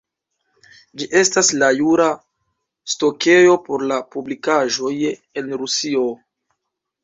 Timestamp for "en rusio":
5.13-6.05